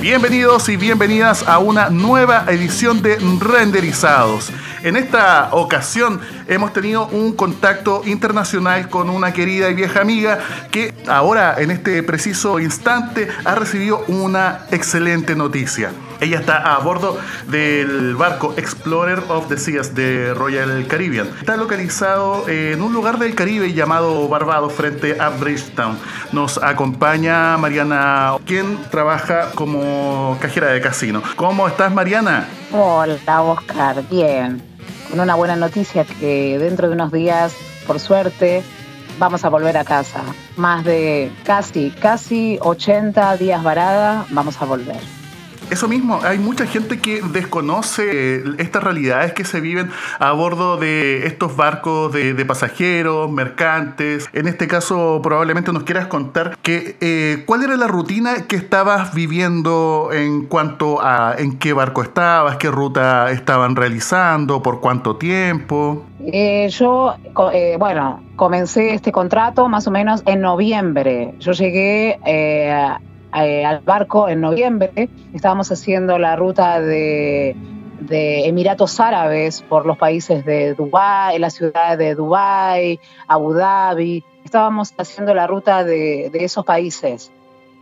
[0.00, 4.50] Bienvenidos y bienvenidas a una nueva edición de Renderizados.
[4.82, 10.40] En esta ocasión hemos tenido un contacto internacional con una querida y vieja amiga
[10.70, 15.92] que ahora en este preciso instante ha recibido una excelente noticia.
[16.20, 21.28] Ella está a bordo del barco Explorer of the Seas de Royal Caribbean.
[21.40, 25.96] Está localizado en un lugar del Caribe llamado Barbados frente a Bridgetown.
[26.32, 31.22] Nos acompaña Mariana, quien trabaja como cajera de casino.
[31.36, 32.46] ¿Cómo estás, Mariana?
[32.72, 34.02] Hola, Oscar.
[34.10, 34.69] Bien.
[35.10, 37.54] Con una buena noticia que dentro de unos días,
[37.86, 38.62] por suerte,
[39.18, 40.22] vamos a volver a casa.
[40.56, 45.19] Más de casi, casi 80 días varada, vamos a volver.
[45.70, 51.26] Eso mismo, hay mucha gente que desconoce estas realidades que se viven a bordo de
[51.26, 54.28] estos barcos de, pasajeros, mercantes.
[54.32, 59.14] En este caso, probablemente nos quieras contar que, eh, cuál era la rutina que estabas
[59.14, 66.04] viviendo en cuanto a en qué barco estabas, qué ruta estaban realizando, por cuánto tiempo.
[66.20, 67.14] Eh, yo,
[67.52, 71.34] eh, bueno, comencé este contrato más o menos en noviembre.
[71.38, 72.88] Yo llegué eh,
[73.32, 75.08] al barco en noviembre.
[75.32, 77.56] Estábamos haciendo la ruta de,
[78.10, 84.24] Emiratos Árabes por los países de Dubái, la ciudad de Dubái, Abu Dhabi.
[84.44, 87.30] Estábamos haciendo la ruta de, esos países.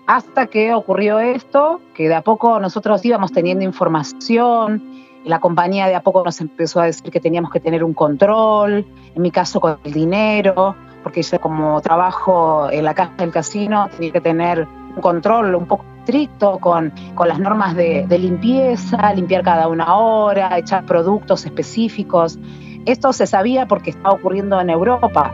[0.06, 4.82] Hasta que ocurrió esto, que de a poco nosotros íbamos teniendo información,
[5.24, 8.86] la compañía de a poco nos empezó a decir que teníamos que tener un control,
[9.14, 13.88] en mi caso con el dinero, porque yo como trabajo en la casa del casino
[13.94, 14.66] tenía que tener
[15.00, 20.86] control un poco estricto con, con las normas de, limpieza, limpiar cada una hora, echar
[20.86, 22.38] productos específicos.
[22.86, 25.32] Esto se sabía porque estaba ocurriendo en Europa,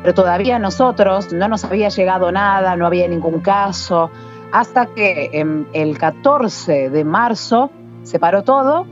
[0.00, 4.10] pero todavía nosotros no nos había llegado nada, no había ningún caso,
[4.52, 7.70] hasta que en el 14 de marzo
[8.04, 8.86] se paró todo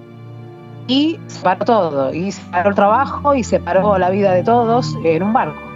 [0.88, 4.42] y se paró todo, y se paró el trabajo y se paró la vida de
[4.42, 5.69] todos en un barco.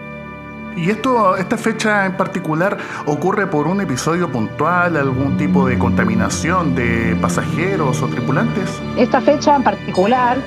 [0.77, 2.77] ¿Y esto, esta fecha en particular
[3.07, 8.83] ocurre por un episodio puntual, algún tipo de contaminación de pasajeros o tripulantes?
[8.97, 10.39] Esta fecha en particular,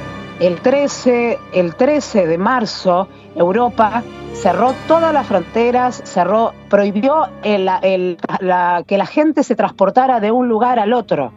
[0.42, 7.58] el 13, el 13 de marzo, Europa cerró todas las fronteras, cerró, prohibió que
[8.98, 11.32] la gente se transportara de un lugar al otro.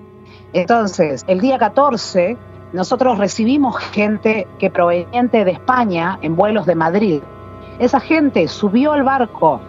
[0.52, 2.36] Entonces, el día 14,
[2.72, 7.22] nosotros recibimos gente que proveniente de España en vuelos de Madrid
[7.80, 9.60] esa gente subió al barco,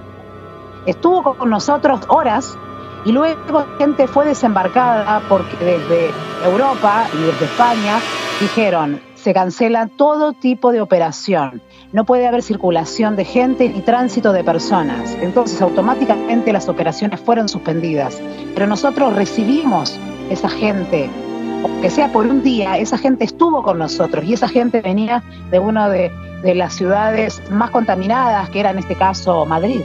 [0.85, 2.57] estuvo con nosotros horas
[3.05, 6.11] y luego gente fue desembarcada porque desde
[6.45, 7.99] Europa y desde España
[8.39, 11.61] dijeron, se cancela todo tipo de operación.
[11.93, 15.17] No puede haber circulación de gente ni tránsito de personas.
[15.21, 18.21] Entonces automáticamente las operaciones fueron suspendidas.
[18.53, 19.97] Pero nosotros recibimos
[20.29, 21.09] esa gente,
[21.63, 25.59] aunque sea por un día, esa gente estuvo con nosotros y esa gente venía de
[25.59, 26.11] uno de
[26.41, 29.81] de las ciudades más contaminadas, que era en este caso Madrid.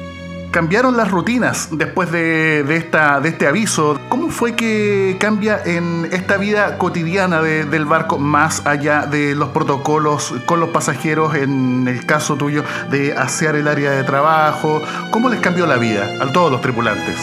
[0.50, 4.00] Cambiaron las rutinas después de, esta, de este aviso.
[4.08, 10.32] ¿Cómo fue que cambia en esta vida cotidiana del barco, más allá de los protocolos
[10.46, 14.80] con los pasajeros, en el caso tuyo de asear el área de trabajo?
[15.10, 17.16] ¿Cómo les cambió la vida a todos los tripulantes?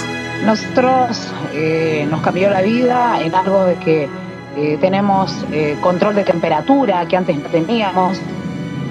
[0.46, 4.10] Nosotros eh, nos cambió la vida en algo de que
[4.56, 8.20] eh, tenemos eh, control de temperatura que antes no teníamos,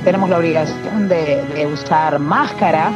[0.04, 2.90] tenemos la obligación de, usar máscara,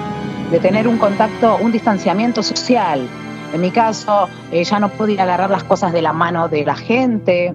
[0.50, 3.06] de tener un contacto, un distanciamiento social.
[3.52, 6.74] En mi caso, eh, ya no podía agarrar las cosas de la mano de la
[6.74, 7.54] gente,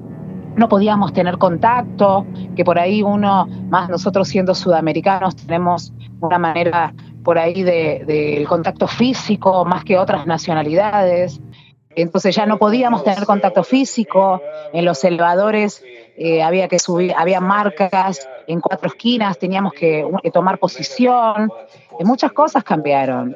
[0.55, 2.25] no podíamos tener contacto,
[2.55, 8.45] que por ahí uno, más nosotros siendo sudamericanos, tenemos una manera por ahí del de,
[8.47, 11.39] contacto físico más que otras nacionalidades.
[11.95, 14.41] Entonces ya no podíamos tener contacto físico,
[14.73, 15.83] en los elevadores
[16.17, 21.51] eh, había que subir, había marcas en cuatro esquinas, teníamos que, tomar posición,
[21.99, 23.35] eh, muchas cosas cambiaron.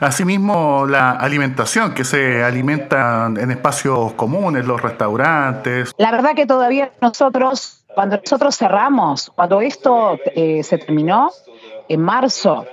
[0.00, 5.92] Asimismo, la alimentación, que se alimenta en espacios comunes, los restaurantes.
[5.96, 11.30] La verdad que todavía nosotros, cuando nosotros cerramos, cuando esto eh, se terminó,
[11.88, 12.66] en marzo,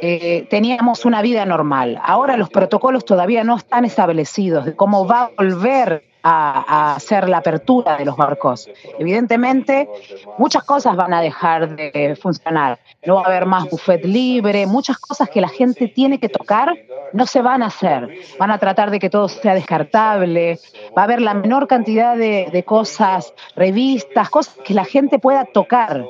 [0.00, 1.98] eh, teníamos una vida normal.
[2.02, 7.38] Ahora los protocolos todavía no están establecidos de cómo va a volver a, hacer la
[7.38, 8.68] apertura de los barcos.
[8.98, 9.88] Evidentemente,
[10.38, 12.78] muchas cosas van a dejar de funcionar.
[13.04, 16.74] No va a haber más buffet libre, muchas cosas que la gente tiene que tocar
[17.12, 18.08] no se van a hacer.
[18.38, 20.58] Van a tratar de que todo sea descartable.
[20.96, 25.44] Va a haber la menor cantidad de, de cosas, revistas, cosas que la gente pueda
[25.44, 26.04] tocar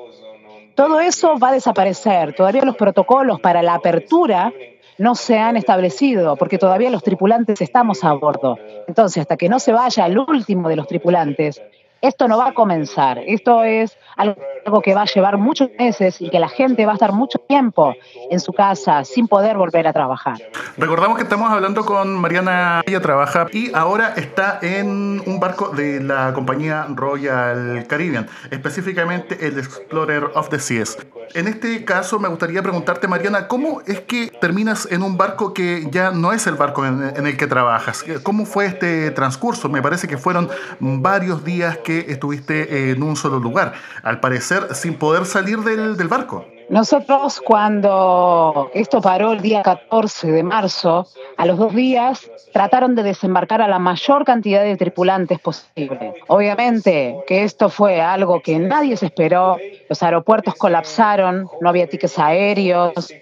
[0.74, 2.34] Todo eso va a desaparecer.
[2.34, 4.52] Todavía los protocolos para la apertura
[4.98, 8.58] no se han establecido, porque todavía los tripulantes estamos a bordo.
[8.86, 11.60] Entonces, hasta que no se vaya el último de los tripulantes,
[12.06, 13.18] esto no va a comenzar.
[13.18, 16.94] Esto es algo que va a llevar muchos meses y que la gente va a
[16.94, 17.94] estar mucho tiempo
[18.30, 20.38] en su casa sin poder volver a trabajar.
[20.76, 26.00] Recordamos que estamos hablando con Mariana, ella trabaja y ahora está en un barco de
[26.00, 30.96] la compañía Royal Caribbean, específicamente el Explorer of the Seas.
[31.34, 35.88] En este caso me gustaría preguntarte, Mariana, ¿cómo es que terminas en un barco que
[35.90, 38.04] ya no es el barco en, el que trabajas?
[38.22, 39.68] ¿Cómo fue este transcurso?
[39.68, 40.48] Me parece que fueron
[40.80, 46.08] varios días que estuviste en un solo lugar, al parecer sin poder salir del, del
[46.08, 46.46] barco.
[46.68, 53.04] Nosotros cuando esto paró el día 14 de marzo, a los dos días trataron de
[53.04, 56.14] desembarcar a la mayor cantidad de tripulantes posible.
[56.26, 59.58] Obviamente que esto fue algo que nadie se esperó,
[59.88, 63.12] los aeropuertos colapsaron, no había tickets aéreos.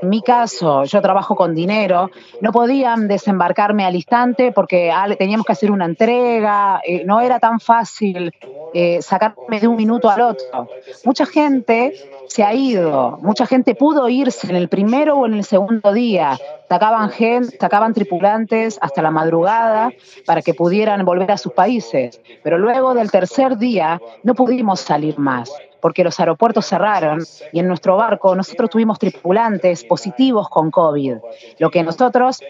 [0.00, 2.10] En mi caso, yo trabajo con dinero,
[2.40, 7.60] no podían desembarcarme al instante porque teníamos que hacer una entrega, eh, no era tan
[7.60, 8.32] fácil
[8.72, 10.68] eh, sacarme de un minuto al otro.
[11.04, 11.94] Mucha gente
[12.28, 16.38] se ha ido, mucha gente pudo irse en el primero o en el segundo día,
[16.68, 19.90] sacaban gente, sacaban tripulantes hasta la madrugada
[20.26, 25.18] para que pudieran volver a sus países, pero luego del tercer día no pudimos salir
[25.18, 25.52] más
[25.84, 31.16] porque los aeropuertos cerraron y en nuestro barco nosotros tuvimos tripulantes positivos con COVID,
[31.58, 32.40] lo que nosotros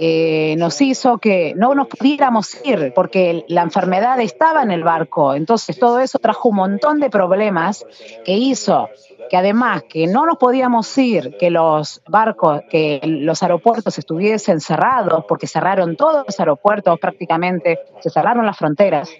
[0.00, 5.34] eh, nos hizo que no nos pudiéramos ir porque la enfermedad estaba en el barco.
[5.34, 7.84] Entonces todo eso trajo un montón de problemas
[8.24, 8.88] que hizo
[9.28, 15.24] que además que no nos podíamos ir, que los barcos, que los aeropuertos estuviesen cerrados,
[15.28, 19.10] porque cerraron todos los aeropuertos prácticamente, se cerraron las fronteras.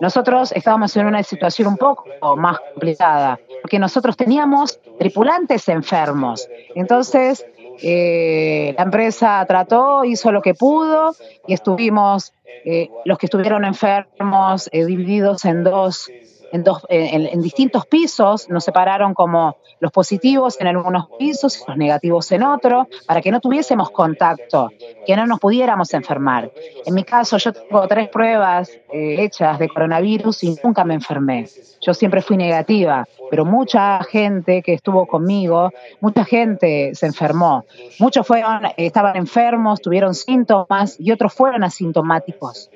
[0.00, 2.04] Nosotros estábamos en una situación un poco
[2.36, 6.48] más complicada, porque nosotros teníamos tripulantes enfermos.
[6.74, 7.44] Entonces,
[7.82, 11.14] eh, la empresa trató, hizo lo que pudo
[11.46, 12.32] y estuvimos,
[12.64, 16.12] eh, los que estuvieron enfermos, eh, divididos en dos
[16.52, 21.76] en, dos, en, distintos pisos, nos separaron como los positivos en algunos pisos y los
[21.76, 24.70] negativos en otro, para que no tuviésemos contacto,
[25.06, 26.52] que no nos pudiéramos enfermar.
[26.84, 31.46] En mi caso, yo tengo tres pruebas eh, hechas de coronavirus y nunca me enfermé.
[31.80, 35.70] Yo siempre fui negativa, pero mucha gente que estuvo conmigo,
[36.00, 37.64] mucha gente se enfermó.
[37.98, 42.70] Muchos fueron, estaban enfermos, tuvieron síntomas y otros fueron asintomáticos.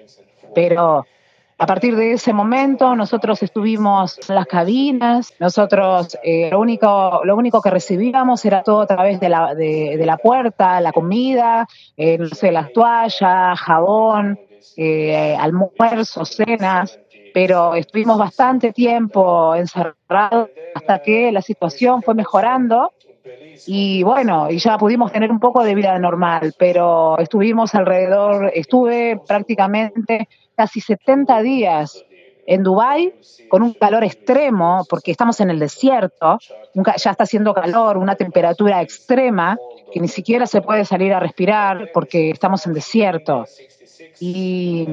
[0.54, 1.04] Pero
[1.58, 7.34] a partir de ese momento nosotros estuvimos en las cabinas, nosotros eh, lo, único, lo
[7.34, 11.66] único que recibíamos era todo a través de la, de, la puerta, la comida,
[11.96, 14.38] eh, no sé, las toallas, jabón,
[14.76, 16.98] eh, almuerzos, cenas,
[17.32, 22.92] pero estuvimos bastante tiempo encerrados hasta que la situación fue mejorando
[23.66, 29.20] y bueno, y ya pudimos tener un poco de vida normal, pero estuvimos alrededor, estuve
[29.26, 32.04] prácticamente casi 70 días
[32.46, 33.12] en Dubái
[33.48, 36.38] con un calor extremo, porque estamos en el desierto,
[36.74, 39.58] ya está haciendo calor, una temperatura extrema,
[39.92, 43.44] que ni siquiera se puede salir a respirar porque estamos en desierto.
[44.20, 44.86] Y,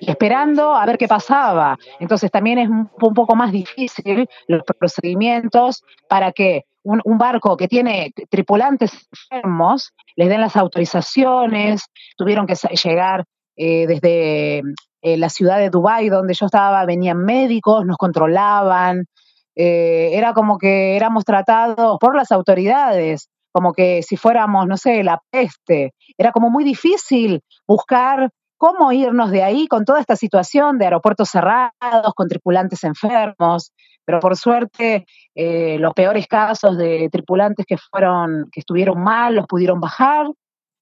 [0.00, 1.78] esperando a ver qué pasaba.
[2.00, 8.12] Entonces también es un, poco más difícil los procedimientos para que un, barco que tiene
[8.28, 11.86] tripulantes enfermos les den las autorizaciones,
[12.16, 13.24] tuvieron que llegar
[13.56, 14.62] eh, desde
[15.02, 19.06] eh, la ciudad de Dubái, donde yo estaba, venían médicos, nos controlaban,
[19.54, 25.02] eh, era como que éramos tratados por las autoridades, como que si fuéramos, no sé,
[25.02, 25.92] la peste.
[26.16, 28.30] Era como muy difícil buscar
[28.62, 33.72] cómo irnos de ahí con toda esta situación de aeropuertos cerrados, con tripulantes enfermos.
[34.04, 35.04] Pero por suerte,
[35.34, 40.28] eh, los peores casos de tripulantes que fueron, que estuvieron mal, los pudieron bajar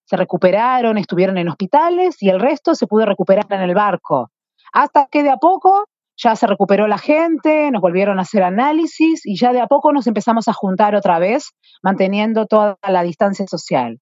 [0.04, 4.30] se recuperaron, estuvieron en hospitales y el resto se pudo recuperar en el barco.
[4.72, 5.84] Hasta que de a poco
[6.16, 9.92] ya se recuperó la gente, nos volvieron a hacer análisis y ya de a poco
[9.92, 14.00] nos empezamos a juntar otra vez, manteniendo toda la distancia social.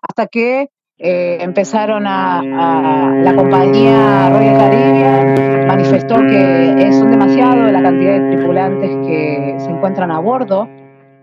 [0.00, 0.70] Hasta que
[1.02, 8.90] eh, empezaron a, la compañía Royal Caribbean manifestó que son demasiado la cantidad de tripulantes
[9.06, 10.68] que se encuentran a bordo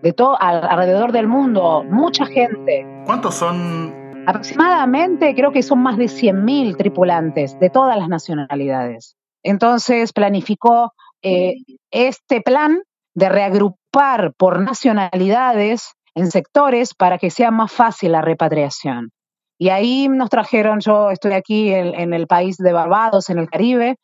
[0.01, 2.87] de todo alrededor del mundo, mucha gente.
[3.05, 3.93] ¿Cuántos son
[4.25, 9.15] Aproximadamente creo que son más de 100.000 tripulantes de todas las nacionalidades.
[9.43, 10.91] Entonces planificó
[11.21, 11.53] eh,
[11.91, 12.81] este plan
[13.13, 19.11] de reagrupar por nacionalidades en sectores para que sea más fácil la repatriación.
[19.57, 23.97] Y ahí nos trajeron, yo estoy aquí en, el país de Barbados, en el Caribe,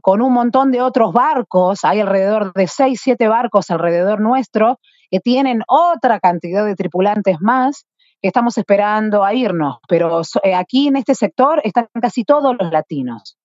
[0.00, 4.78] con un montón de otros barcos, hay alrededor de 6, 7 barcos alrededor nuestro,
[5.10, 7.86] que tienen otra cantidad de tripulantes más,
[8.20, 12.70] que estamos esperando a irnos, pero eh, aquí en este sector están casi todos los
[12.70, 13.36] latinos.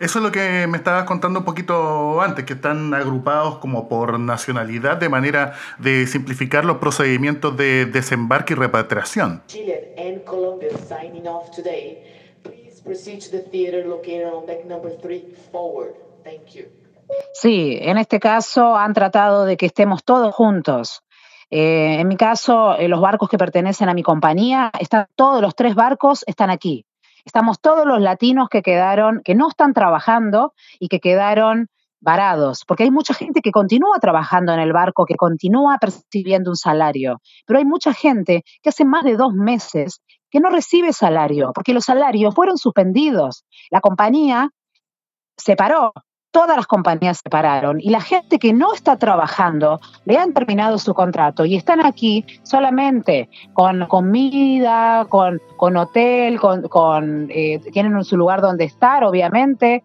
[0.00, 4.18] Eso es lo que me estabas contando un poquito antes, que están agrupados como por
[4.18, 9.42] nacionalidad de manera de simplificar los procedimientos de desembarque y repatriación.
[9.46, 12.02] Chile and Colombia signing off today.
[12.42, 15.94] Please proceed to the theater located on deck number three forward.
[16.24, 16.64] Thank you.
[17.34, 21.02] Sí, en este caso han tratado de que estemos todos juntos.
[21.50, 25.54] Eh, en mi caso, eh, los barcos que pertenecen a mi compañía, están, todos los
[25.54, 26.86] tres barcos están aquí.
[27.24, 31.68] Estamos todos los latinos que quedaron, que no están trabajando y que quedaron
[32.00, 36.56] varados, porque hay mucha gente que continúa trabajando en el barco, que continúa percibiendo un
[36.56, 41.52] salario, pero hay mucha gente que hace más de dos meses que no recibe salario,
[41.54, 43.44] porque los salarios fueron suspendidos.
[43.70, 44.50] La compañía
[45.36, 45.92] se paró,
[46.34, 50.78] todas las compañías se pararon y la gente que no está trabajando le han terminado
[50.78, 58.16] su contrato y están aquí solamente con comida, con, con hotel, con, eh, tienen su
[58.16, 59.84] lugar donde estar, obviamente,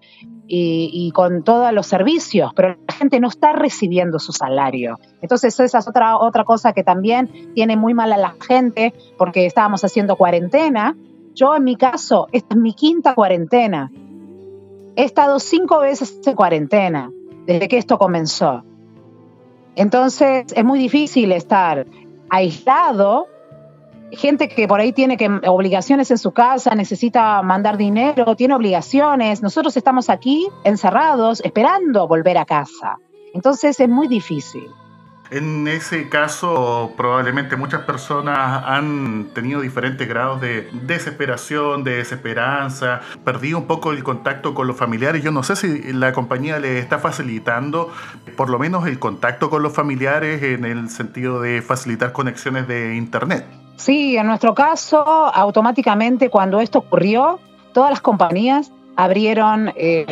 [0.51, 4.97] y, con todos los servicios, pero la gente no está recibiendo su salario.
[5.21, 9.45] Entonces esa es otra, otra cosa que también tiene muy mal a la gente porque
[9.45, 10.97] estábamos haciendo cuarentena.
[11.35, 13.91] Yo en mi caso, esta es mi quinta cuarentena
[14.99, 17.09] He estado cinco veces en cuarentena
[17.45, 18.65] desde que esto comenzó.
[19.77, 21.85] Entonces es muy difícil estar
[22.29, 23.27] aislado.
[24.11, 29.41] Gente que por ahí tiene que, obligaciones en su casa, necesita mandar dinero, tiene obligaciones.
[29.41, 32.97] Nosotros estamos aquí encerrados esperando volver a casa.
[33.33, 34.67] Entonces es muy difícil.
[35.31, 43.59] En ese caso, probablemente muchas personas han tenido diferentes grados de desesperación, de desesperanza, perdido
[43.59, 45.23] un poco el contacto con los familiares.
[45.23, 47.91] Yo no sé si la compañía le está facilitando
[48.35, 52.95] por lo menos el contacto con los familiares en el sentido de facilitar conexiones de
[52.95, 53.45] Internet.
[53.75, 57.39] Sí, en nuestro caso, automáticamente cuando esto ocurrió,
[57.73, 60.05] todas las compañías abrieron, eh,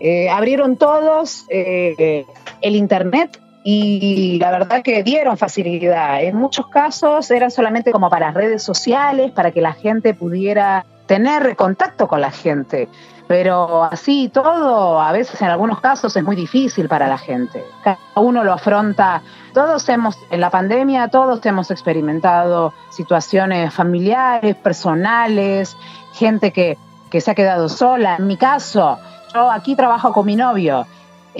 [0.00, 2.26] eh, abrieron todos eh,
[2.60, 6.22] el Internet y la verdad que dieron facilidad.
[6.22, 11.56] En muchos casos eran solamente como para redes sociales, para que la gente pudiera tener
[11.56, 12.88] contacto con la gente.
[13.26, 17.62] Pero así todo, a veces en algunos casos es muy difícil para la gente.
[17.84, 19.22] Cada uno lo afronta.
[19.52, 25.76] Todos hemos, en la pandemia, todos hemos experimentado situaciones familiares, personales,
[26.14, 26.78] gente que,
[27.10, 28.16] que se ha quedado sola.
[28.16, 28.98] En mi caso,
[29.34, 30.86] yo aquí trabajo con mi novio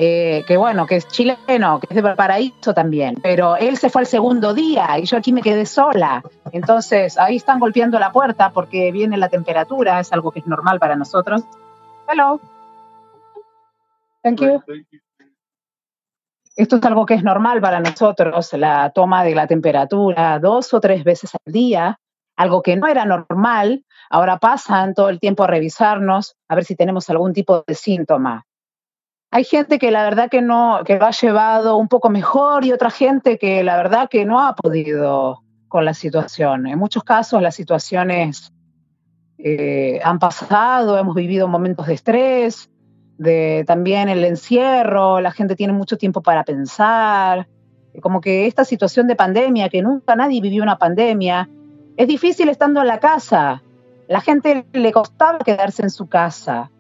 [0.01, 4.03] eh, que bueno, que es chileno, que es de Valparaíso también, pero él se fue
[4.03, 6.23] al segundo día y yo aquí me quedé sola.
[6.53, 10.79] Entonces, ahí están golpeando la puerta porque viene la temperatura, es algo que es normal
[10.79, 11.43] para nosotros.
[12.09, 12.41] Hello.
[14.23, 14.63] Thank you.
[16.55, 20.81] Esto es algo que es normal para nosotros, la toma de la temperatura dos o
[20.81, 21.99] tres veces al día,
[22.37, 26.77] algo que no era normal, ahora pasan todo el tiempo a revisarnos, a ver si
[26.77, 28.45] tenemos algún tipo de síntoma.
[29.31, 32.73] Hay gente que la verdad que no, que lo ha llevado un poco mejor y
[32.73, 36.67] otra gente que la verdad que no ha podido con la situación.
[36.67, 38.53] En muchos casos las situaciones
[39.37, 42.71] eh, han pasado, hemos vivido momentos de estrés,
[43.19, 47.49] de también el encierro, la gente tiene mucho tiempo para pensar,
[48.01, 51.49] como que esta situación de pandemia, que nunca nadie vivió una pandemia,
[51.97, 53.63] es difícil estando en la casa.
[54.07, 56.71] La gente le costaba quedarse en su casa.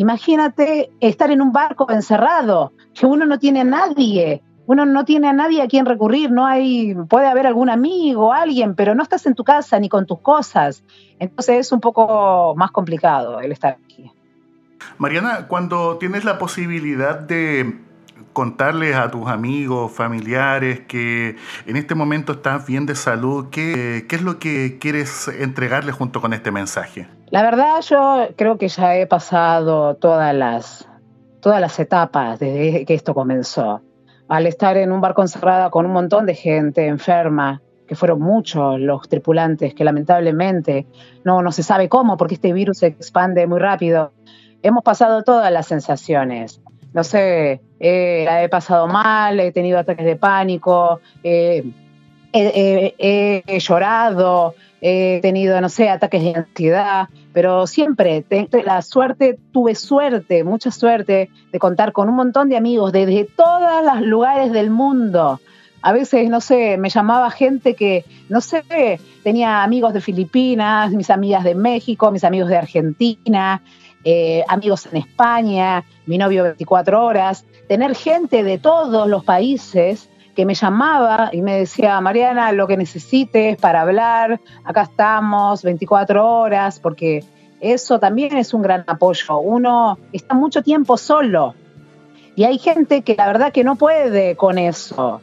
[0.00, 5.28] Imagínate estar en un barco encerrado, que uno no tiene a nadie, uno no tiene
[5.28, 9.26] a nadie a quien recurrir, no hay, puede haber algún amigo, alguien, pero no estás
[9.26, 10.84] en tu casa ni con tus cosas.
[11.18, 14.10] Entonces es un poco más complicado el estar aquí.
[14.96, 17.80] Mariana, cuando tienes la posibilidad de
[18.32, 24.22] contarles a tus amigos, familiares que en este momento estás bien de salud, ¿qué, es
[24.22, 27.06] lo que quieres entregarles junto con este mensaje?
[27.30, 30.88] La verdad yo creo que ya he pasado todas las,
[31.40, 33.82] todas las etapas desde que esto comenzó.
[34.28, 38.80] Al estar en un barco encerrada con un montón de gente enferma, que fueron muchos
[38.80, 40.86] los tripulantes, que lamentablemente
[41.24, 44.12] no, no se sabe cómo, porque este virus se expande muy rápido.
[44.62, 46.60] Hemos pasado todas las sensaciones.
[46.92, 51.64] No sé, he pasado mal, he tenido ataques de pánico, he
[53.60, 58.24] llorado, he tenido, no sé, ataques de ansiedad, pero siempre
[58.64, 63.84] la suerte, tuve suerte, mucha suerte de contar con un montón de amigos desde todos
[63.84, 65.40] los lugares del mundo.
[65.82, 68.62] A veces, no sé, me llamaba gente que, no sé,
[69.22, 73.62] tenía amigos de Filipinas, mis amigas de México, mis amigos de Argentina,
[74.04, 80.46] eh, amigos en España, mi novio 24 horas, tener gente de todos los países que
[80.46, 86.78] me llamaba y me decía, Mariana, lo que necesites para hablar, acá estamos 24 horas,
[86.80, 87.24] porque
[87.60, 89.38] eso también es un gran apoyo.
[89.38, 91.54] Uno está mucho tiempo solo
[92.36, 95.20] y hay gente que la verdad que no puede con eso.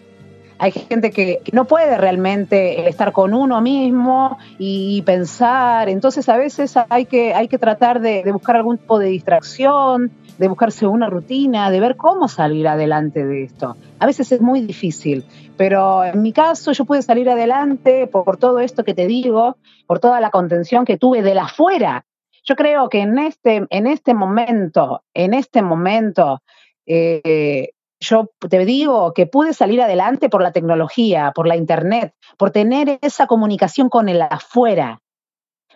[0.60, 5.88] Hay gente que, no puede realmente estar con uno mismo y, pensar.
[5.90, 10.12] Entonces a veces hay que, hay que tratar de, de buscar algún tipo de distracción,
[10.38, 13.76] de buscarse una rutina, de ver cómo salir adelante de esto.
[14.00, 15.26] A veces es muy difícil,
[15.58, 20.00] pero en mi caso yo pude salir adelante por, todo esto que te digo, por
[20.00, 22.06] toda la contención que tuve de la afuera.
[22.44, 26.42] Yo creo que en este, en este momento, en este momento,
[26.86, 32.52] eh, yo te digo que pude salir adelante por la tecnología, por la internet, por
[32.52, 35.02] tener esa comunicación con el afuera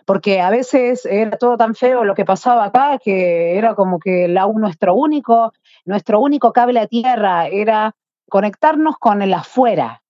[0.04, 4.28] porque a veces era todo tan feo lo que pasaba acá que era como que
[4.28, 5.52] la, nuestro único,
[5.84, 7.94] nuestro único cable a tierra era
[8.28, 10.02] conectarnos con el afuera.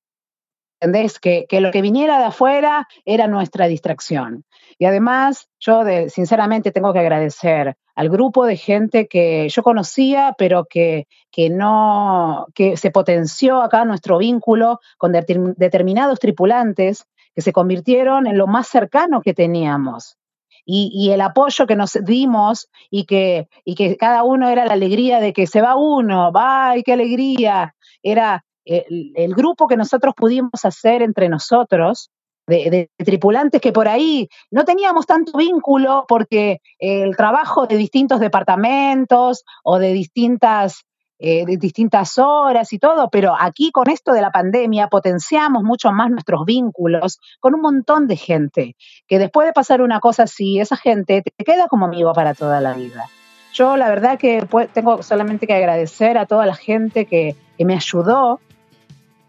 [0.80, 1.20] ¿Entendés?
[1.20, 4.44] Que, que lo que viniera de afuera era nuestra distracción.
[4.78, 10.64] Y además, yo sinceramente tengo que agradecer al grupo de gente que yo conocía, pero
[10.64, 18.26] que, que no, que se potenció acá nuestro vínculo con determinados tripulantes que se convirtieron
[18.26, 20.16] en lo más cercano que teníamos.
[20.64, 25.18] Y, el apoyo que nos dimos y que, y que cada uno era la alegría
[25.18, 27.74] de que se va uno, ¡ay, qué alegría!
[28.00, 32.10] Era el, grupo que nosotros pudimos hacer entre nosotros,
[32.46, 39.44] de, tripulantes que por ahí no teníamos tanto vínculo porque el trabajo de distintos departamentos
[39.64, 40.84] o de distintas
[41.24, 45.92] eh, de distintas horas y todo, pero aquí con esto de la pandemia potenciamos mucho
[45.92, 48.74] más nuestros vínculos con un montón de gente,
[49.06, 52.60] que después de pasar una cosa así, esa gente te queda como amigo para toda
[52.60, 53.08] la vida.
[53.52, 57.74] Yo la verdad que tengo solamente que agradecer a toda la gente que, que me
[57.74, 58.40] ayudó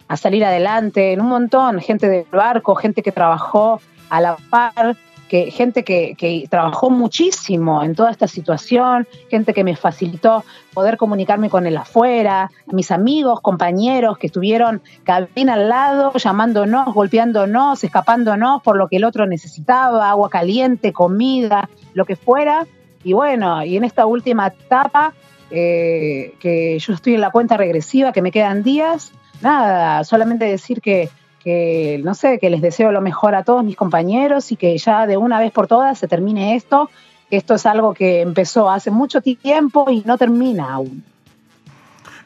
[0.07, 4.97] a salir adelante, en un montón, gente del barco, gente que trabajó a la par
[5.33, 10.43] que gente que, trabajó muchísimo en toda esta situación, gente que me facilitó
[10.75, 17.83] poder comunicarme con él afuera, mis amigos, compañeros que estuvieron cabina al lado, llamándonos, golpeándonos,
[17.83, 22.67] escapándonos por lo que el otro necesitaba, agua caliente, comida, lo que fuera.
[23.03, 25.15] Y bueno, y en esta última etapa,
[25.49, 30.79] eh, que yo estoy en la cuenta regresiva, que me quedan días, nada, solamente decir
[30.79, 31.09] que
[31.43, 35.05] que, no sé, que les deseo lo mejor a todos mis compañeros y que ya
[35.05, 36.89] de una vez por todas se termine esto,
[37.29, 41.03] esto es algo que empezó hace mucho tiempo y no termina aún.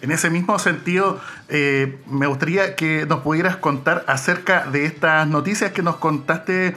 [0.01, 5.71] En ese mismo sentido, eh, me gustaría que nos pudieras contar acerca de estas noticias
[5.71, 6.75] que nos contaste.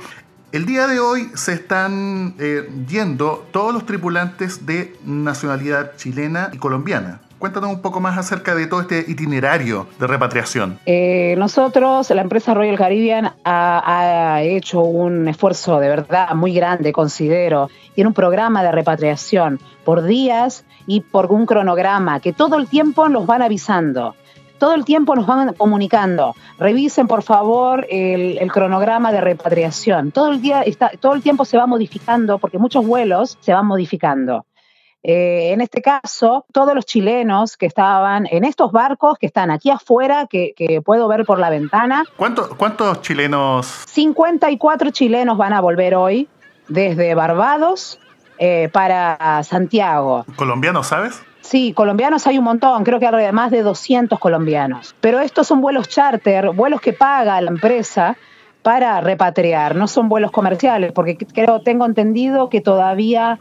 [0.53, 6.59] El día de hoy se están eh, yendo todos los tripulantes de nacionalidad chilena y
[6.59, 7.20] colombiana.
[7.40, 10.79] Cuéntanos un poco más acerca de todo este itinerario de repatriación.
[10.85, 17.70] Eh, nosotros, la empresa Royal Caribbean, ha, hecho un esfuerzo de verdad muy grande, considero.
[17.94, 23.09] Tiene un programa de repatriación por días y por un cronograma que todo el tiempo
[23.09, 24.14] nos van avisando
[24.59, 26.37] todo el tiempo nos van comunicando.
[26.59, 30.12] Revisen, por favor, el, el, cronograma de repatriación.
[30.12, 33.64] Todo el, día está, todo el tiempo se va modificando porque muchos vuelos se van
[33.64, 34.44] modificando.
[35.03, 39.71] Eh, en este caso, todos los chilenos que estaban en estos barcos que están aquí
[39.71, 42.05] afuera, que, puedo ver por la ventana.
[42.17, 43.67] ¿Cuántos chilenos?
[43.67, 46.29] 54 chilenos van a volver hoy
[46.69, 47.99] desde Barbados
[48.39, 50.25] eh, para Santiago.
[50.37, 51.23] ¿Colombianos, sabes?
[51.41, 54.95] Sí, colombianos hay un montón, creo que hay más de 200 colombianos.
[55.01, 58.17] Pero estos son vuelos charter, vuelos que paga la empresa
[58.63, 63.39] para repatriar, no son vuelos comerciales, porque creo, tengo entendido que todavía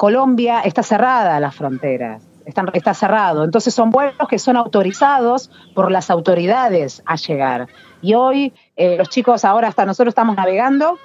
[0.00, 3.44] Colombia está cerrada las fronteras, está cerrado.
[3.44, 7.66] Entonces son vuelos que son autorizados por las autoridades a llegar.
[8.00, 10.96] Y hoy eh, los chicos, ahora hasta nosotros estamos navegando,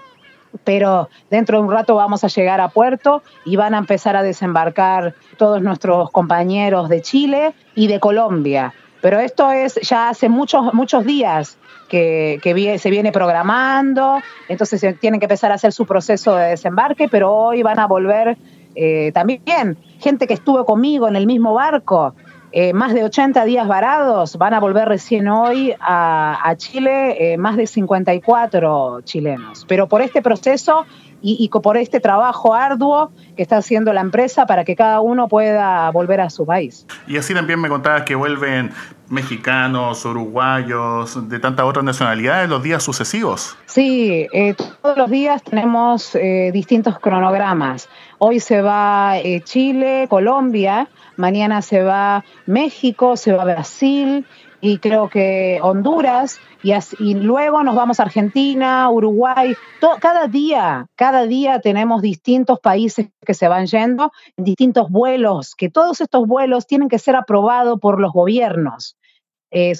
[0.64, 4.24] pero dentro de un rato vamos a llegar a puerto y van a empezar a
[4.24, 8.74] desembarcar todos nuestros compañeros de Chile y de Colombia.
[9.02, 11.58] Pero esto es ya hace muchos, muchos días
[11.90, 17.10] que, que, se viene programando, entonces tienen que empezar a hacer su proceso de desembarque,
[17.10, 18.38] pero hoy van a volver
[18.76, 22.14] eh, también gente que estuvo conmigo en el mismo barco,
[22.58, 27.58] eh, más de 80 días varados, van a volver recién hoy a, Chile eh, más
[27.58, 29.66] de 54 chilenos.
[29.68, 30.86] Pero por este proceso
[31.26, 35.28] y, y, por este trabajo arduo que está haciendo la empresa para que cada uno
[35.28, 36.86] pueda volver a su país.
[37.08, 38.70] Y así también me contabas que vuelven
[39.10, 43.58] mexicanos, uruguayos, de tantas otras nacionalidades los días sucesivos.
[43.66, 47.90] Sí, eh, todos los días tenemos eh, distintos cronogramas.
[48.20, 54.26] Hoy se va eh, Chile, Colombia, mañana se va México, se va Brasil
[54.66, 59.56] y creo que Honduras y, luego nos vamos a Argentina, Uruguay.
[60.00, 66.02] cada día, cada día tenemos distintos países que se van yendo, distintos vuelos, que todos
[66.02, 68.98] estos vuelos tienen que ser aprobados por los gobiernos.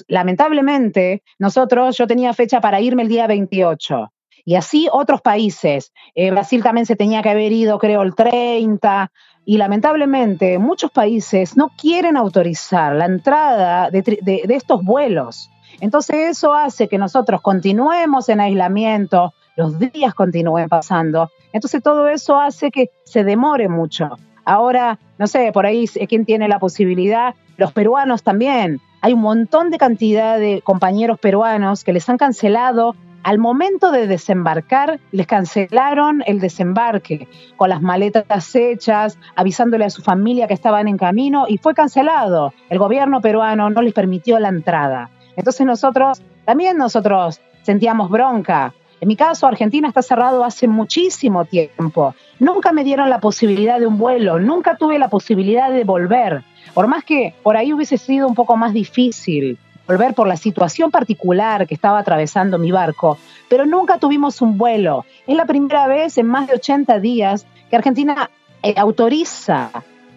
[0.08, 4.12] lamentablemente, nosotros, yo tenía fecha para irme el día 28.
[4.48, 5.92] Y así otros países.
[6.14, 9.12] Eh, Brasil también se tenía que haber ido, creo, el 30.
[9.46, 15.50] Y lamentablemente muchos países no quieren autorizar la entrada de estos vuelos.
[15.82, 21.30] Entonces eso hace que nosotros continuemos en aislamiento, los días continúen pasando.
[21.54, 24.18] Entonces todo eso hace que se demore mucho.
[24.46, 27.36] Ahora, no sé, por ahí, ¿quién tiene la posibilidad?
[27.58, 28.80] Los peruanos también.
[29.02, 32.96] Hay un montón de cantidad de compañeros peruanos que les han cancelado
[33.26, 40.04] al momento de desembarcar, les cancelaron el desembarque con las maletas hechas, avisándole a su
[40.04, 42.54] familia que estaban en camino y fue cancelado.
[42.70, 45.10] El gobierno peruano no les permitió la entrada.
[45.36, 48.76] Entonces nosotros, también nosotros sentíamos bronca.
[49.02, 52.14] En mi caso, Argentina está cerrado hace muchísimo tiempo.
[52.38, 56.44] Nunca me dieron la posibilidad de un vuelo, nunca tuve la posibilidad de volver.
[56.76, 60.92] Por más que por ahí hubiese sido un poco más difícil volver por la situación
[60.92, 63.18] particular que estaba atravesando mi barco,
[63.50, 65.06] pero nunca tuvimos un vuelo.
[65.28, 68.30] Es la primera vez en más de 80 días que Argentina
[68.64, 69.72] eh, autoriza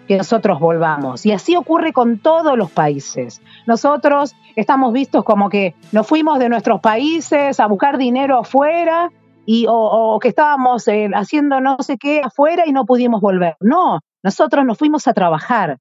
[0.07, 1.27] que nosotros volvamos.
[1.27, 3.43] Y así ocurre con todos los países.
[3.67, 9.11] Nosotros estamos vistos como que nos fuimos de nuestros países a buscar dinero afuera
[9.45, 13.57] y, o, que estábamos eh, haciendo no sé qué afuera y no pudimos volver.
[13.61, 15.79] No, nosotros nos fuimos a trabajar.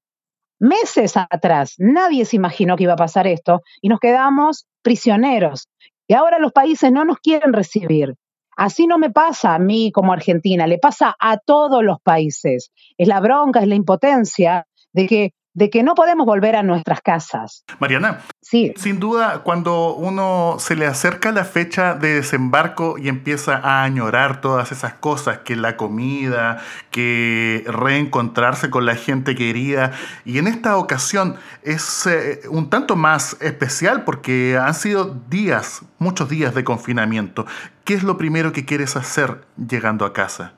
[0.60, 5.68] Meses atrás, nadie se imaginó que iba a pasar esto y nos quedamos prisioneros.
[6.08, 8.14] Y ahora los países no nos quieren recibir.
[8.56, 12.72] Así no me pasa a mí como Argentina, le pasa a todos los países.
[12.96, 17.00] Es la bronca, es la impotencia de que de que no podemos volver a nuestras
[17.00, 17.64] casas.
[17.80, 18.72] Mariana, sí.
[18.76, 24.40] sin duda, cuando uno se le acerca la fecha de desembarco y empieza a añorar
[24.40, 29.90] todas esas cosas, que la comida, que reencontrarse con la gente querida,
[30.24, 36.28] y en esta ocasión es eh, un tanto más especial porque han sido días, muchos
[36.28, 37.46] días de confinamiento.
[37.82, 40.52] ¿Qué es lo primero que quieres hacer llegando a casa?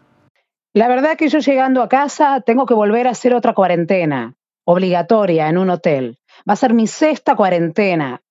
[0.75, 4.35] La verdad que yo llegando a casa tengo que volver a hacer otra cuarentena
[4.71, 6.19] obligatoria en un hotel.
[6.49, 8.23] Va a ser mi sexta cuarentena.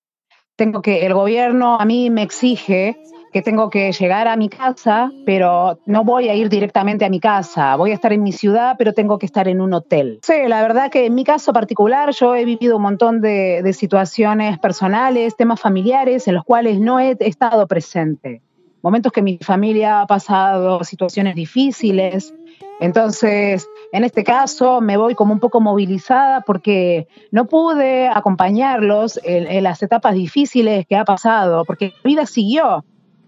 [0.55, 2.97] Tengo que, el gobierno a mí me exige
[3.31, 7.19] que tengo que llegar a mi casa, pero no voy a ir directamente a mi
[7.19, 7.75] casa.
[7.75, 10.19] Voy a estar en mi ciudad, pero tengo que estar en un hotel.
[10.23, 13.73] Sí, la verdad que en mi caso particular yo he vivido un montón de, de
[13.73, 18.41] situaciones personales, temas familiares en los cuales no he estado presente.
[18.81, 22.33] Momentos que mi familia ha pasado situaciones difíciles,
[22.79, 29.63] entonces, en este caso me voy como un poco movilizada porque no pude acompañarlos en,
[29.63, 32.85] las etapas difíciles que ha pasado, porque la vida siguió,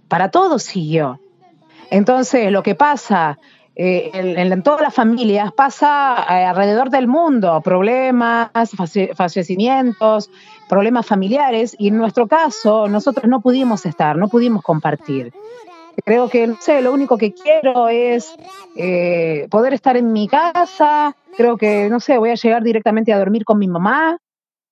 [0.07, 1.19] para todos siguió.
[1.89, 3.37] Entonces, lo que pasa
[3.75, 8.49] eh, en, todas las familias pasa eh, alrededor del mundo, problemas,
[9.15, 10.29] fallecimientos,
[10.69, 15.33] problemas familiares, y en nuestro caso nosotros no pudimos estar, no pudimos compartir.
[16.05, 18.33] Creo que, no sé, lo único que quiero es
[18.75, 21.15] eh, poder estar en mi casa.
[21.37, 24.17] Creo que, no sé, voy a llegar directamente a dormir con mi mamá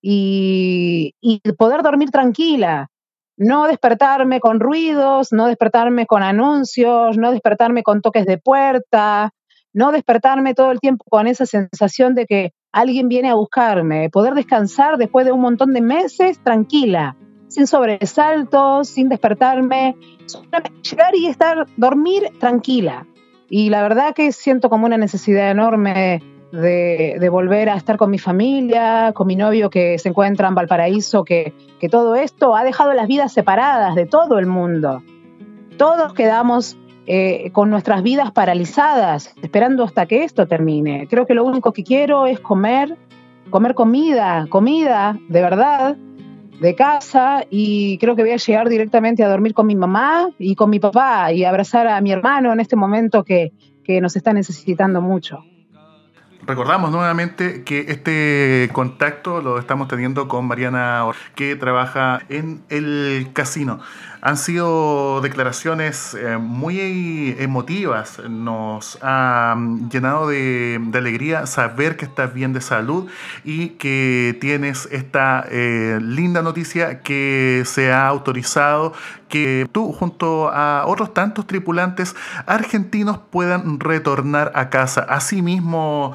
[0.02, 2.90] y, y poder dormir tranquila.
[3.38, 9.32] No despertarme con ruidos, no despertarme con anuncios, no despertarme con toques de puerta,
[9.72, 14.34] no despertarme todo el tiempo con esa sensación de que alguien viene a buscarme, poder
[14.34, 17.16] descansar después de un montón de meses tranquila
[17.50, 19.98] sin sobresaltos, sin despertarme,
[20.90, 23.06] llegar y estar, dormir tranquila.
[23.50, 28.20] Y la verdad que siento como una necesidad enorme de, volver a estar con mi
[28.20, 32.94] familia, con mi novio que se encuentra en Valparaíso, que, que todo esto ha dejado
[32.94, 35.04] las vidas separadas de todo el mundo.
[35.78, 41.08] Todos quedamos eh, con nuestras vidas paralizadas, esperando hasta que esto termine.
[41.10, 42.98] Creo que lo único que quiero es comer,
[43.50, 45.98] comer comida, comida de verdad,
[46.60, 50.56] de casa y creo que voy a llegar directamente a dormir con mi mamá y
[50.56, 54.34] con mi papá y abrazar a mi hermano en este momento que, que nos está
[54.34, 55.44] necesitando mucho.
[56.42, 63.80] Recordamos nuevamente que este contacto lo estamos teniendo con Mariana, que trabaja en el casino.
[64.22, 68.20] Han sido declaraciones eh, muy emotivas.
[68.30, 73.10] Nos ha mm, llenado de, alegría saber que estás bien de salud
[73.46, 78.94] y que tienes esta eh, linda noticia que se ha autorizado
[79.30, 85.02] que tú junto a otros tantos tripulantes argentinos puedan retornar a casa.
[85.02, 86.14] Asimismo,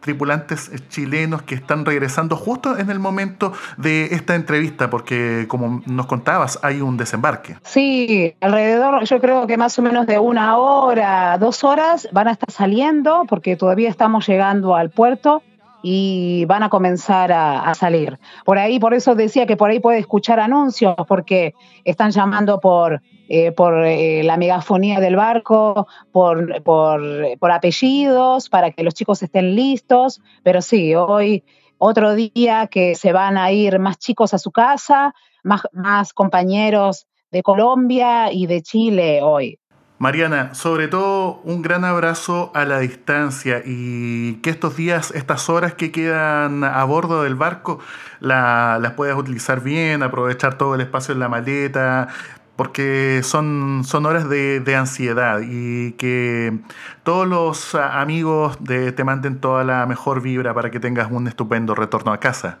[0.00, 6.06] tripulantes chilenos que están regresando justo en el momento de esta entrevista, porque como nos
[6.06, 7.56] contabas, hay un desembarque.
[7.62, 12.32] Sí, alrededor, yo creo que más o menos de una hora, dos horas van a
[12.32, 15.42] estar saliendo, porque todavía estamos llegando al puerto
[15.82, 18.18] y van a comenzar a, salir.
[18.44, 23.02] Por ahí, por eso decía que por ahí puede escuchar anuncios, porque están llamando por,
[23.28, 29.54] eh, por eh, la megafonía del barco, por, por, apellidos, para que los chicos estén
[29.54, 30.20] listos.
[30.42, 31.44] Pero sí, hoy
[31.78, 37.06] otro día que se van a ir más chicos a su casa, más, más compañeros
[37.30, 39.59] de Colombia y de Chile hoy.
[40.00, 45.74] Mariana, sobre todo un gran abrazo a la distancia y que estos días, estas horas
[45.74, 47.80] que quedan a bordo del barco,
[48.18, 52.08] las puedas utilizar bien, aprovechar todo el espacio en la maleta,
[52.56, 56.58] porque son, son horas de, ansiedad y que
[57.02, 61.74] todos los amigos de, te manden toda la mejor vibra para que tengas un estupendo
[61.74, 62.60] retorno a casa.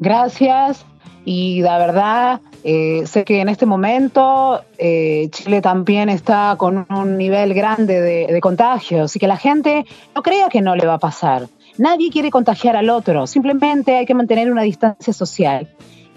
[0.00, 0.84] Gracias
[1.24, 7.16] y la verdad eh, sé que en este momento eh, Chile también está con un
[7.16, 10.94] nivel grande de, de contagios y que la gente no crea que no le va
[10.94, 11.48] a pasar.
[11.78, 15.68] Nadie quiere contagiar al otro, simplemente hay que mantener una distancia social.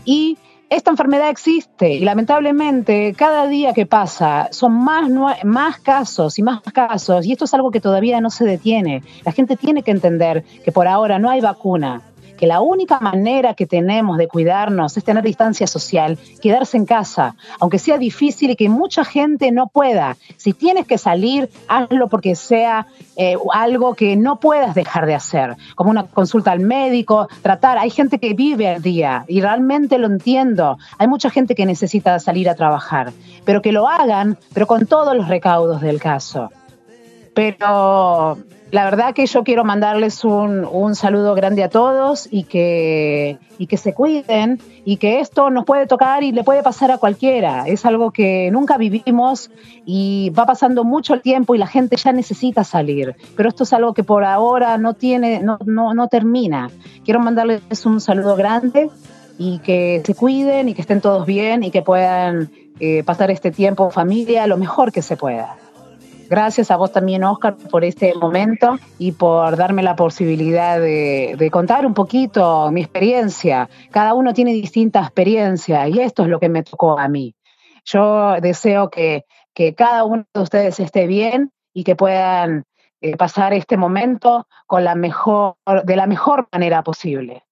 [0.03, 0.37] Y
[0.69, 5.07] esta enfermedad existe y lamentablemente cada día que pasa son más,
[5.43, 9.03] más casos y más casos y esto es algo que todavía no se detiene.
[9.23, 12.01] La gente tiene que entender que por ahora no hay vacuna
[12.43, 17.37] que la única manera que tenemos de cuidarnos es tener distancia social, quedarse en casa,
[17.61, 20.17] aunque sea difícil y que mucha gente no pueda.
[20.35, 25.55] Si tienes que salir, hazlo porque sea eh, algo que no puedas dejar de hacer,
[25.75, 27.77] como una consulta al médico, tratar.
[27.77, 30.77] Hay gente que vive al día y realmente lo entiendo.
[30.97, 33.13] Hay mucha gente que necesita salir a trabajar,
[33.45, 36.51] pero que lo hagan, pero con todos los recaudos del caso.
[37.33, 38.37] Pero
[38.73, 43.77] la verdad que yo quiero mandarles un, saludo grande a todos y que, y que
[43.77, 47.67] se cuiden y que esto nos puede tocar y le puede pasar a cualquiera.
[47.67, 49.51] Es algo que nunca vivimos
[49.85, 53.15] y va pasando mucho el tiempo y la gente ya necesita salir.
[53.37, 56.71] Pero esto es algo que por ahora no tiene, no, no, termina.
[57.05, 58.89] Quiero mandarles un saludo grande
[59.37, 63.51] y que se cuiden y que estén todos bien y que puedan eh, pasar este
[63.51, 65.57] tiempo familia lo mejor que se pueda.
[66.33, 71.85] Gracias a vos también, Oscar, por este momento y por darme la posibilidad de, contar
[71.85, 73.69] un poquito mi experiencia.
[73.91, 77.35] Cada uno tiene distinta experiencia y esto es lo que me tocó a mí.
[77.85, 79.25] Yo deseo que,
[79.77, 82.63] cada uno de ustedes esté bien y que puedan
[82.99, 87.43] eh, pasar este momento con la mejor, de la mejor manera posible.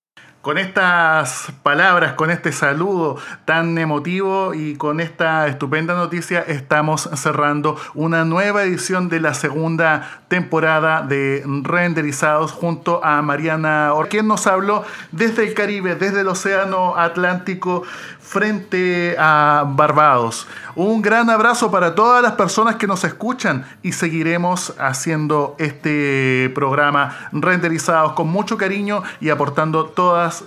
[0.42, 7.78] Con estas palabras, con este saludo tan emotivo y con esta estupenda noticia, estamos cerrando
[7.94, 14.84] una nueva edición de la segunda temporada de Renderizados junto a Mariana quien nos habló
[15.12, 17.84] desde el Caribe, desde el Océano Atlántico,
[18.20, 20.48] frente a Barbados.
[20.74, 27.30] Un gran abrazo para todas las personas que nos escuchan y seguiremos haciendo este programa
[27.34, 29.88] renderizados con mucho cariño y aportando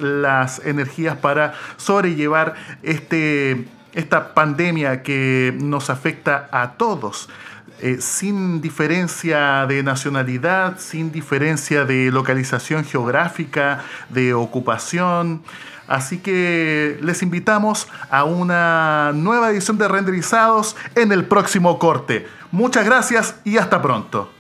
[0.01, 7.29] las energías para sobrellevar este, esta pandemia que nos afecta a todos.
[7.81, 15.43] Eh, sin diferencia de nacionalidad, sin diferencia de localización geográfica, de ocupación.
[15.87, 22.27] Así que les invitamos a una nueva edición de Renderizados en el próximo corte.
[22.53, 24.34] Muchas gracias y hasta pronto.